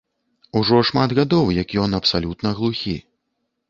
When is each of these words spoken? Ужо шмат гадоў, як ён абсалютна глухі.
Ужо 0.61 0.79
шмат 0.91 1.15
гадоў, 1.21 1.53
як 1.61 1.79
ён 1.85 1.91
абсалютна 2.01 2.57
глухі. 2.61 3.01